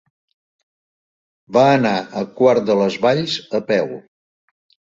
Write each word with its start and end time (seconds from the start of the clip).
Va 1.59 1.67
anar 1.73 1.93
a 2.21 2.25
Quart 2.41 2.67
de 2.71 2.79
les 2.83 2.99
Valls 3.07 3.39
a 3.61 3.63
peu. 3.71 3.97